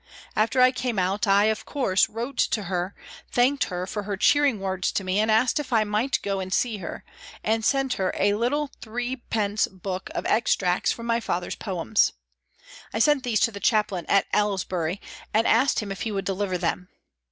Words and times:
After 0.35 0.59
I 0.61 0.71
came 0.71 0.97
out 0.97 1.27
I, 1.27 1.43
of 1.45 1.63
course, 1.63 2.09
wrote 2.09 2.37
to 2.39 2.63
her, 2.63 2.95
thanked 3.31 3.65
her 3.65 3.85
for 3.85 4.01
her 4.01 4.17
cheering 4.17 4.59
words 4.59 4.91
to 4.93 5.03
me, 5.03 5.19
asked 5.19 5.59
if 5.59 5.71
I 5.71 5.83
might 5.83 6.17
go 6.23 6.39
and 6.39 6.51
see 6.51 6.77
her, 6.79 7.03
and 7.43 7.63
sent 7.63 7.93
her 7.93 8.11
a 8.17 8.33
little 8.33 8.69
3d. 8.81 9.79
book 9.83 10.09
of 10.15 10.25
extracts 10.25 10.91
from 10.91 11.05
my 11.05 11.19
father's 11.19 11.55
poems. 11.55 12.13
I 12.91 12.97
sent 12.97 13.21
these 13.21 13.41
to 13.41 13.51
the 13.51 13.59
chaplain 13.59 14.07
at 14.07 14.25
Aylesbury 14.33 14.99
and 15.35 15.45
asked 15.45 15.81
him 15.81 15.91
if 15.91 16.01
he 16.01 16.11
would 16.11 16.25
deliver 16.25 16.57
them. 16.57 16.87